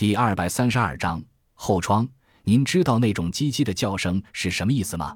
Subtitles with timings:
[0.00, 1.22] 第二百三十二章
[1.52, 2.08] 后窗。
[2.42, 5.14] 您知道那种唧唧的叫声是什么意思吗？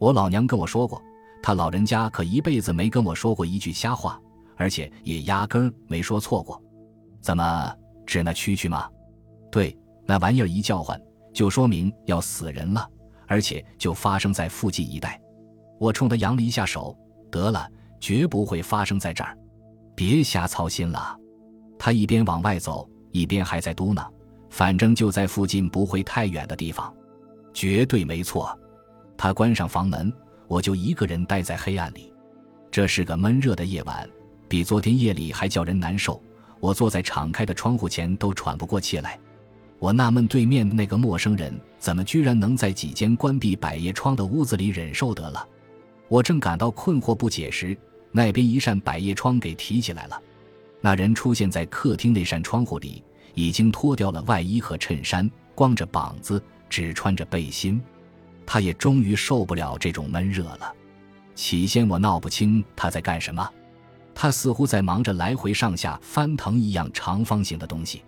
[0.00, 0.98] 我老娘跟我说过，
[1.42, 4.18] 她老人家可一辈子没跟我说过一句瞎话，
[4.56, 6.58] 而且也压根儿没说错过。
[7.20, 7.76] 怎么
[8.06, 8.88] 指那蛐蛐吗？
[9.52, 9.76] 对，
[10.06, 10.98] 那玩意儿一叫唤，
[11.34, 12.88] 就说明要死人了，
[13.26, 15.20] 而且就发生在附近一带。
[15.78, 16.96] 我冲他扬了一下手，
[17.30, 17.70] 得了，
[18.00, 19.36] 绝不会发生在这儿，
[19.94, 21.14] 别瞎操心了。
[21.78, 24.02] 他一边往外走，一边还在嘟囔。
[24.54, 26.94] 反正就在附近，不会太远的地方，
[27.52, 28.56] 绝对没错。
[29.16, 30.12] 他关上房门，
[30.46, 32.12] 我就一个人待在黑暗里。
[32.70, 34.08] 这是个闷热的夜晚，
[34.46, 36.22] 比昨天夜里还叫人难受。
[36.60, 39.18] 我坐在敞开的窗户前，都喘不过气来。
[39.80, 45.44] 我纳闷，对面那个陌生人怎么居然能在几间关闭百叶窗的屋子里忍受得了？
[46.06, 47.76] 我正感到困惑不解时，
[48.12, 50.22] 那边一扇百叶窗给提起来了。
[50.80, 53.02] 那人出现在客厅那扇窗户里。
[53.34, 57.80] 已经脱掉了外衣和衬衫，光着膀子，只穿着背心。
[58.46, 60.72] 他也终于受不了这种闷热了。
[61.34, 63.48] 起先我闹不清他在干什么，
[64.14, 68.02] 他似乎在忙着来回上下翻腾一样长方形的东西。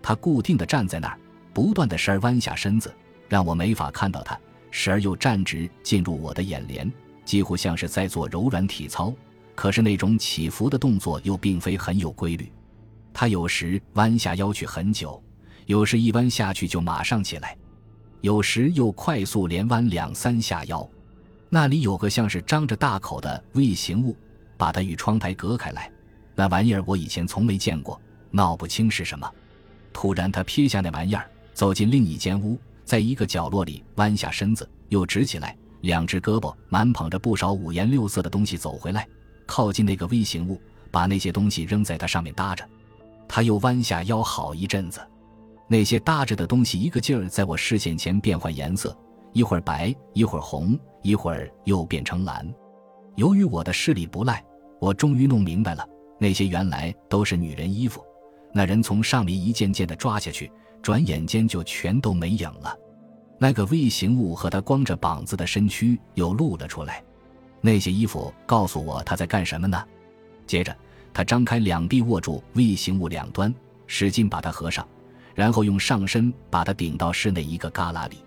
[0.00, 1.18] 他固定地站在那儿，
[1.52, 2.94] 不断地时而弯下身子，
[3.28, 4.34] 让我没法看到他；
[4.70, 6.90] 时而又站直，进入我的眼帘，
[7.24, 9.12] 几乎像是在做柔软体操。
[9.54, 12.50] 可是那种起伏的动作又并非很有规律。
[13.14, 15.22] 他有时弯下腰去很久，
[15.66, 17.56] 有时一弯下去就马上起来，
[18.20, 20.88] 有时又快速连弯两三下腰。
[21.48, 24.16] 那里有个像是张着大口的 V 形物，
[24.56, 25.90] 把它与窗台隔开来。
[26.34, 29.30] 那玩意儿我以前从没见过，闹不清是什么。
[29.92, 39.06] 突然，他撇下那玩意儿，走进另一间屋，在一个角落里弯下身子，又直起来，两只胳膊满捧着不少五颜六色的东西走回来，
[39.44, 40.58] 靠近那个 V 形物，
[40.90, 42.66] 把那些东西扔在它上面搭着。
[43.34, 45.00] 他又弯下腰好一阵子，
[45.66, 48.94] 那些搭着的东西一个劲儿在我视线前变换颜色，
[49.32, 52.46] 一会儿白，一会儿红，一会儿又变成蓝。
[53.16, 54.44] 由于我的视力不赖，
[54.78, 55.82] 我终于弄明白了，
[56.18, 58.04] 那些原来都是女人衣服。
[58.52, 60.52] 那人从上面一件件的抓下去，
[60.82, 62.76] 转眼间就全都没影了。
[63.38, 67.02] 那个 V 形物和他光着膀子的身躯又露了出来。
[67.62, 69.82] 那些衣服告诉我他在干什么呢？
[70.46, 70.76] 接着。
[71.14, 73.54] 他张开两臂，握住 V 形物两端，
[73.86, 74.86] 使劲把它合上，
[75.34, 78.18] 然后用上身把它顶到室内一个旮旯里。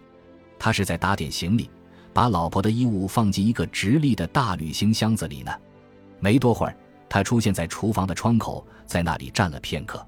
[0.59, 1.69] 他是在打点行李，
[2.13, 5.51] 把老婆的衣物放进一个直立的大旅行箱子里呢。
[6.19, 6.77] 没多会儿，
[7.09, 10.05] 他出现在厨房的窗口，在那里站了片刻。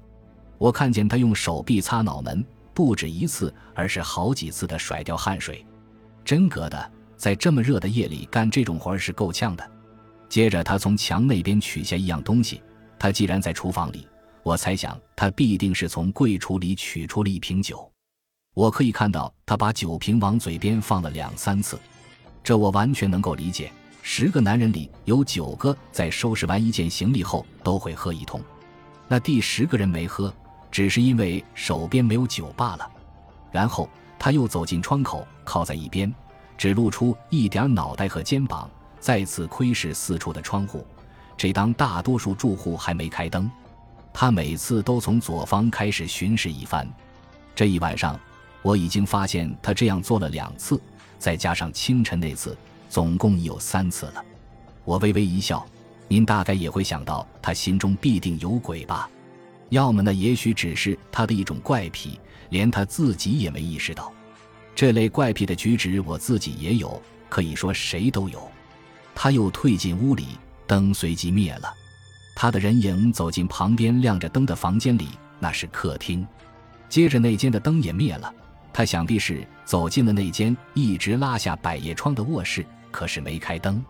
[0.56, 5.64] 我看见他用手臂擦脑门，不止一次，而是好几次的甩掉汗水。
[6.24, 9.70] 真格的，在这么热的夜里干这种活是够呛的。
[10.28, 12.60] 接着，他从墙那边取下一样东西。
[12.98, 14.06] 他既然在厨房里，
[14.42, 17.90] 我猜想他必定是从柜橱里取出了一瓶酒。
[18.54, 21.78] 我可以看到他把酒瓶往嘴边放了两三次，
[22.42, 23.70] 这我完全能够理解。
[24.02, 28.40] 十个男人里有九个在收拾完一件行李后都会喝一通，
[29.06, 30.32] 那第十个人没喝，
[30.70, 32.90] 只是因为手边没有酒罢了。
[33.52, 33.88] 然后
[34.18, 36.12] 他又走进窗口，靠在一边，
[36.56, 40.86] 只露出一点脑袋和肩膀，再次窥视四处的窗户。
[41.38, 43.48] 这当大多数住户还没开灯，
[44.12, 46.86] 他每次都从左方开始巡视一番。
[47.54, 48.18] 这一晚上，
[48.60, 50.80] 我已经发现他这样做了两次，
[51.16, 52.58] 再加上清晨那次，
[52.90, 54.24] 总共已有三次了。
[54.84, 55.64] 我微微一笑，
[56.08, 59.08] 您大概也会想到，他心中必定有鬼吧？
[59.68, 64.12] 要么呢也许只是他的一种怪癖，连他自己也没意识到。
[64.74, 68.42] 这类怪癖的举止，我自己也有，可以说谁都有。
[69.14, 70.26] 他又退进屋里。
[70.68, 71.74] 灯随即灭了，
[72.36, 75.08] 他的人影走进旁边亮着灯的房间里，
[75.40, 76.24] 那是客厅。
[76.88, 78.32] 接着那间的灯也灭了，
[78.72, 83.82] 他想必是走进了那间一直拉下百叶窗的卧室，可是没开灯。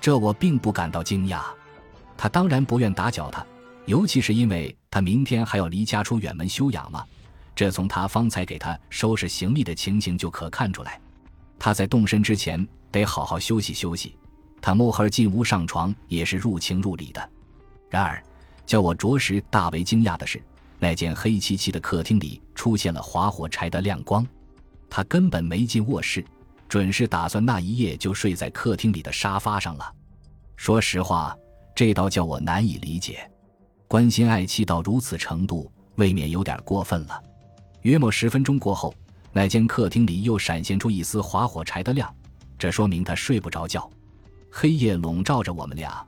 [0.00, 1.42] 这我并不感到惊讶，
[2.16, 3.44] 他当然不愿打搅他，
[3.86, 7.04] 尤其是因为他明天还要离家出远门休养嘛。
[7.56, 11.00] 这从他方才给他收拾行李的情形就可看出来，
[11.58, 14.16] 他在动身之前得好好休息休息。
[14.60, 17.30] 他摸黑进屋上床，也是入情入理的。
[17.88, 18.22] 然而，
[18.66, 20.42] 叫我着实大为惊讶的是，
[20.78, 24.26] 那间黑漆漆的客厅里出现了划火柴的亮光。
[24.88, 26.24] 他根本没进卧室，
[26.68, 29.94] 准是打算那一夜就睡在客厅里的沙发上了。
[30.56, 31.36] 说实话，
[31.74, 33.30] 这倒叫我难以理解。
[33.88, 37.22] 关心爱妻到如此程度，未免有点过分了。
[37.82, 38.94] 约莫十分钟过后，
[39.32, 42.14] 那间客厅里又闪现出一丝划火柴的亮，
[42.58, 43.90] 这说明他睡不着觉。
[44.50, 46.04] 黑夜笼罩着我们俩，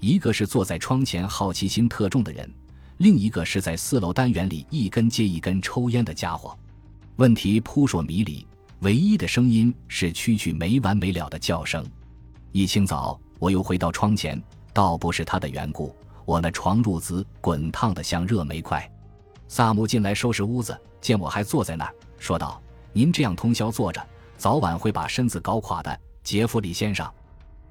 [0.00, 2.52] 一个是坐在窗前好奇心特重的人，
[2.98, 6.56] 另一个是在四楼单元里一根接一根抽烟的家伙。
[7.16, 8.44] 问题扑朔迷离，
[8.80, 11.86] 唯一的声音是蛐蛐没完没了的叫声。
[12.50, 14.42] 一清早，我又回到窗前，
[14.72, 15.94] 倒不是他的缘故，
[16.24, 18.90] 我那床褥子滚烫的像热煤块。
[19.46, 22.60] 萨姆进来收拾屋子，见我还坐在那儿，说道
[22.92, 24.04] ：“您这样通宵坐着，
[24.36, 27.08] 早晚会把身子搞垮的，杰弗里先生。”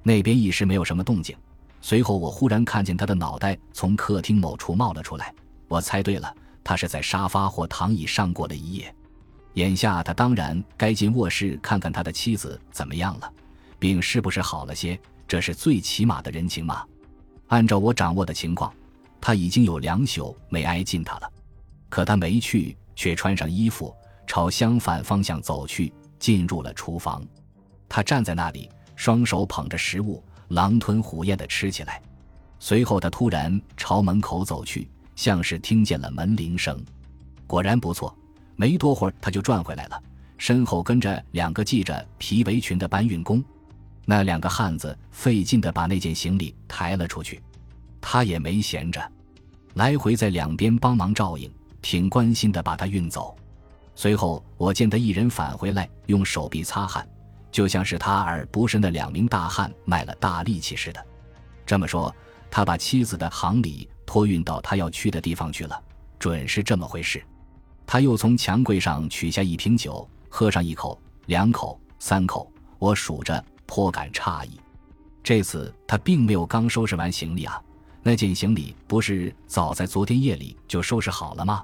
[0.04, 1.34] 那边一时没有什么动静，
[1.80, 5.34] 随后我忽然看见他的脑袋从客厅某处冒了出来。
[5.66, 8.94] 我猜对了，他是在沙发或躺椅上过了一夜。
[9.54, 13.32] 眼下他当然该进卧室看看他的妻子怎么样了，
[13.78, 16.84] 病是不是好了些，这是最起码的人情嘛。
[17.46, 18.72] 按照我掌握的情况，
[19.20, 21.32] 他已经有两宿没挨近他了。
[21.88, 23.94] 可他没去，却穿上衣服
[24.26, 27.24] 朝相反方向走去，进入了厨房。
[27.88, 32.00] 他站在那里，双手捧着食物，狼吞虎咽地吃起来。
[32.58, 36.82] 随后他突然朝门口走去，像是听见了门铃声。
[37.46, 38.16] 果然不错。
[38.56, 40.00] 没多会儿，他就转回来了，
[40.38, 43.42] 身后跟着两个系着皮围裙的搬运工。
[44.04, 47.42] 那两个汉子费劲地把那件行李抬了出去，
[48.00, 49.02] 他也没闲着，
[49.74, 51.52] 来回在两边帮忙照应，
[51.82, 53.34] 挺关心地把他运走。
[53.96, 57.04] 随后我见他一人返回来，用手臂擦汗，
[57.54, 61.06] 就像是他而不慎的两名大汉卖了大力气似的。
[61.64, 62.12] 这么说，
[62.50, 65.80] 他把妻子的行李托运到他要去的地方去了，
[66.18, 67.22] 准是这么回事。
[67.86, 74.58] 他又从墙柜上取下一瓶酒，喝上一口、两口、三口，我数着，颇感诧异。
[75.22, 77.62] 这次他并没有刚收拾完行李啊，
[78.02, 81.62] 那件行李不是早在昨天夜里就收拾好了吗？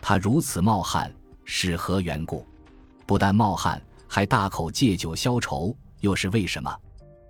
[0.00, 1.08] 他如此冒汗
[1.44, 2.44] 是何缘故？
[3.06, 3.80] 不但冒汗，
[4.12, 6.76] 还大口借酒消愁，又是为什么？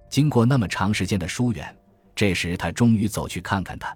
[0.09, 1.77] 经过那么长时间的疏远，
[2.17, 3.95] 这时他终于走去看看他。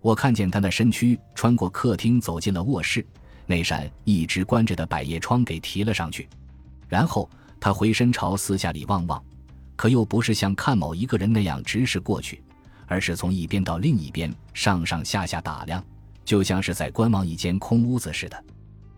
[0.00, 3.06] 我看见他的身躯穿过客厅走进了卧室。
[3.46, 6.28] 那扇一直关着的百叶窗给提了上去，
[6.88, 7.30] 然后
[7.60, 9.24] 他回身朝四下里望望，
[9.76, 12.42] 可又不是像看某一个人那样直视过去，
[12.88, 15.80] 而是从一边到另一边上上下下打量，
[16.24, 18.44] 就像是在观望一间空屋子似的。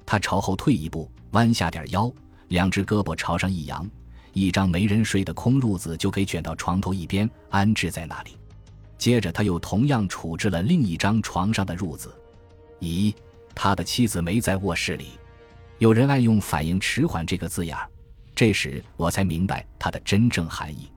[0.06, 2.10] 他朝后退一步，弯下点腰，
[2.48, 3.88] 两只胳膊朝上一扬，
[4.32, 8.32] 一张没人睡的空褥子就给卷到床头一边安置在那里。
[8.98, 12.12] 接着他又同样处置了另一张床上的褥子。
[12.80, 13.14] 咦？
[13.54, 15.06] 他的妻子没在卧室里，
[15.78, 17.88] 有人爱用“反应迟缓”这个字眼儿，
[18.32, 20.88] 这时我才明白它的真正含义。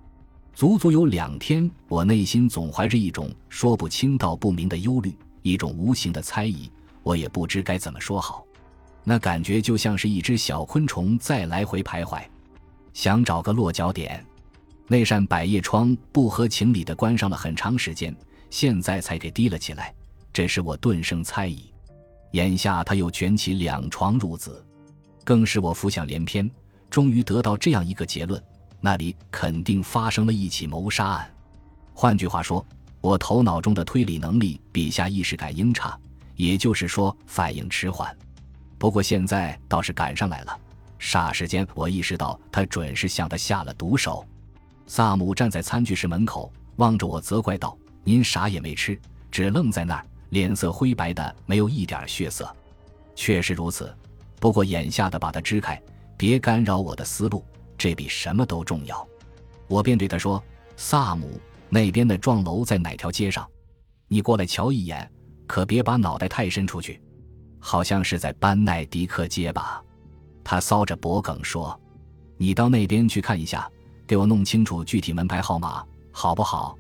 [0.54, 6.70] 足足有两天，我内心总怀着一种说不清道不明的忧虑，一种无形的猜疑，
[7.02, 8.46] 我也不知该怎么说好。
[9.04, 12.22] 那感觉就像是一只小昆虫在来回徘徊，
[12.94, 14.24] 想找个落脚点。
[14.88, 18.16] 那扇百叶窗不合情理地关上了很长时间，
[18.50, 19.94] 现在才给提了起来，
[20.34, 21.66] 这使我顿生猜疑。
[22.32, 24.64] 眼下他又卷起两床褥子，
[25.24, 26.50] 更使我浮想联翩。
[26.90, 28.42] 终于得到这样一个结论：
[28.82, 31.34] 那里肯定发生了一起谋杀案。
[31.94, 32.66] 换句话说，
[33.00, 35.98] 我头脑中的推理能力比下意识感应差，
[36.36, 38.14] 也就是说反应迟缓。
[38.82, 40.60] 不过现在倒是赶上来了。
[41.00, 44.26] 霎时间，我意识到他准是向他下了毒手。
[44.88, 49.00] 萨姆站在餐具室门口，望着我，责怪道：“您啥也没吃，
[49.30, 52.52] 只愣在那儿。”脸色灰白的，没有一点血色，
[53.14, 53.96] 确实如此。
[54.40, 55.80] 不过眼下的把它支开，
[56.18, 57.46] 别干扰我的思路，
[57.78, 59.08] 这比什么都重要。
[59.68, 60.44] 我便对他说
[60.76, 61.40] ：“萨姆，
[61.70, 63.48] 那边的幢楼在哪条街上？
[64.08, 65.08] 你过来瞧一眼，
[65.46, 67.00] 可别把脑袋太伸出去。
[67.62, 69.82] 好像是在班奈迪克街吧？”
[70.44, 71.80] 他搔着脖梗说
[72.36, 73.72] ：“你到那边去看一下，
[74.06, 76.76] 给我弄清楚具体门牌号码，好不好？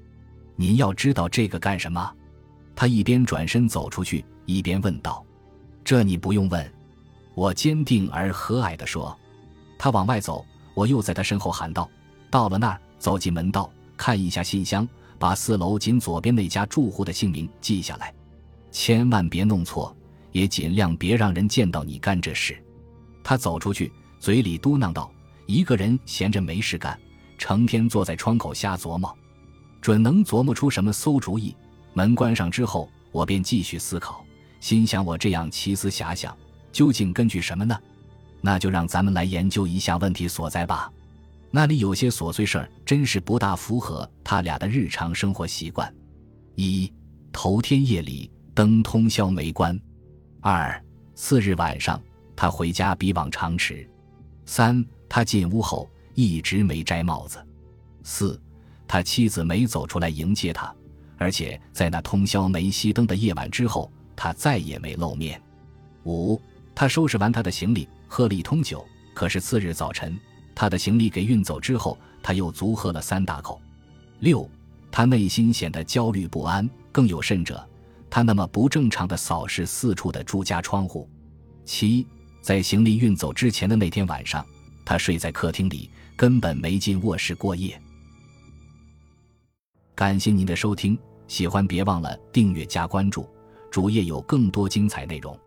[0.55, 2.11] 您要知道这个干什么？”
[2.75, 5.23] 他一边转身走出去，一边问道
[5.85, 6.73] ：“这你不用问。”
[7.35, 9.17] 我坚定而和蔼地说。
[9.77, 11.89] 他往外走，我又在他身后喊道
[12.29, 18.13] ：“到了那儿，走进门道，看一下信箱，把四楼紧左边那家住户的姓名记下来，
[18.71, 19.95] 千万别弄错，
[20.31, 22.57] 也尽量别让人见到你干这事。”
[23.23, 25.11] 他走出去，嘴里嘟囔道
[25.45, 26.99] ：“一个人闲着没事干，
[27.37, 29.15] 成天坐在窗口瞎琢磨，
[29.79, 31.55] 准能琢磨出什么馊主意。”
[31.93, 34.25] 门关上之后，我便继续思考，
[34.59, 36.35] 心想：我这样奇思遐想，
[36.71, 37.77] 究竟根据什么呢？
[38.39, 40.91] 那就让咱们来研究一下问题所在吧。
[41.51, 45.93] 那里有些琐碎事儿，真是不大符合他俩的日常生活习惯。
[46.55, 46.91] 一，
[47.33, 49.77] 头天夜里灯通宵没关；
[50.43, 50.83] 二，
[51.13, 52.01] 次日晚上
[52.35, 53.87] 他回家比往常迟；
[54.43, 57.37] 三，他进屋后一直没摘帽子；
[58.03, 58.41] 四，
[58.87, 60.73] 他妻子没走出来迎接他。
[61.19, 65.39] 而且在那通宵没熄灯的夜晚之后，他再也没露面。
[66.05, 66.41] 五，
[66.73, 68.83] 他收拾完他的行李，喝了一通酒。
[69.13, 70.19] 可是次日早晨，
[70.55, 73.61] 他的行李给运走之后，他又足喝了三大口。
[74.21, 74.49] 六，
[74.89, 76.67] 他内心显得焦虑不安。
[76.91, 77.63] 更有甚者，
[78.11, 81.09] 他那么不正常的扫视四处的住家窗户。
[81.63, 82.05] 七，
[82.41, 84.45] 在行李运走之前的那天晚上，
[84.83, 87.81] 他睡在客厅里，根本没进卧室过夜。
[89.95, 93.29] 感谢您的收听，喜欢别忘了订阅加关注，
[93.71, 95.39] 主页有更多精彩内容。